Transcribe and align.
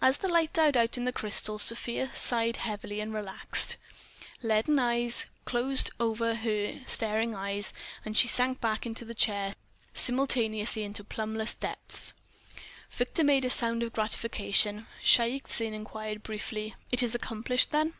As 0.00 0.16
the 0.16 0.30
light 0.30 0.54
died 0.54 0.78
out 0.78 0.96
in 0.96 1.04
the 1.04 1.12
crystal 1.12 1.58
Sofia 1.58 2.08
sighed 2.16 2.56
heavily, 2.56 3.00
and 3.00 3.12
relaxed. 3.12 3.76
Leaden 4.42 4.78
eyelids 4.78 5.26
closed 5.44 5.88
down 5.98 6.06
over 6.08 6.34
her 6.36 6.80
staring 6.86 7.34
eyes, 7.34 7.74
she 8.14 8.28
sank 8.28 8.62
back 8.62 8.86
into 8.86 9.04
the 9.04 9.12
chair, 9.12 9.54
simultaneously 9.92 10.84
into 10.84 11.04
plumbless 11.04 11.52
depths.... 11.52 12.14
Victor 12.92 13.24
made 13.24 13.44
a 13.44 13.50
sound 13.50 13.82
of 13.82 13.92
gratification. 13.92 14.86
Shaik 15.04 15.48
Tsin 15.48 15.74
enquired 15.74 16.22
briefly: 16.22 16.74
"It 16.90 17.02
is 17.02 17.14
accomplished, 17.14 17.72
then?" 17.72 17.92